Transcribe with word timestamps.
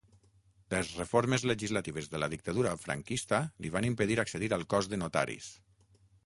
Les 0.73 0.87
reformes 1.01 1.43
legislatives 1.51 2.09
de 2.13 2.21
la 2.23 2.29
dictadura 2.35 2.71
franquista 2.85 3.43
li 3.67 3.73
van 3.77 3.89
impedir 3.91 4.19
accedir 4.25 4.51
al 4.59 4.67
cos 4.75 4.91
de 4.95 5.01
notaris. 5.05 5.53